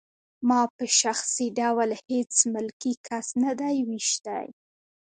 ما 0.47 0.61
په 0.75 0.85
شخصي 0.99 1.47
ډول 1.59 1.89
هېڅ 2.07 2.33
ملکي 2.53 2.93
کس 3.07 3.27
نه 3.43 3.51
دی 3.59 3.75
ویشتی 3.89 4.45